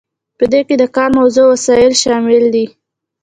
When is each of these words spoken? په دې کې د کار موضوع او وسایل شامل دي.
په 0.37 0.45
دې 0.51 0.61
کې 0.67 0.75
د 0.81 0.83
کار 0.95 1.09
موضوع 1.17 1.45
او 1.47 1.51
وسایل 1.53 1.93
شامل 2.03 2.43
دي. 2.55 2.65